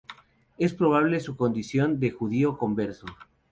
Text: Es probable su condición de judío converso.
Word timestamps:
Es 0.57 0.73
probable 0.73 1.19
su 1.19 1.37
condición 1.37 1.99
de 1.99 2.09
judío 2.09 2.57
converso. 2.57 3.05